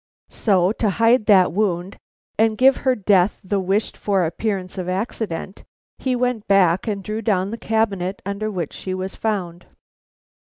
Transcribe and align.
So 0.31 0.71
to 0.79 0.89
hide 0.89 1.27
that 1.27 1.53
wound 1.53 1.99
and 2.35 2.57
give 2.57 2.77
to 2.77 2.81
her 2.81 2.95
death 2.95 3.39
the 3.43 3.59
wished 3.59 3.95
for 3.95 4.25
appearance 4.25 4.79
of 4.79 4.89
accident, 4.89 5.63
he 5.99 6.15
went 6.15 6.47
back 6.47 6.87
and 6.87 7.03
drew 7.03 7.21
down 7.21 7.51
the 7.51 7.57
cabinet 7.59 8.19
under 8.25 8.49
which 8.49 8.73
she 8.73 8.95
was 8.95 9.15
found. 9.15 9.67